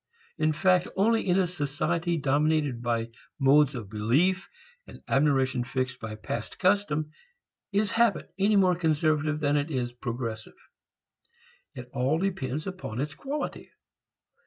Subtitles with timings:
[0.39, 4.49] In fact only in a society dominated by modes of belief
[4.87, 7.11] and admiration fixed by past custom
[7.71, 10.57] is habit any more conservative than it is progressive.
[11.75, 13.69] It all depends upon its quality.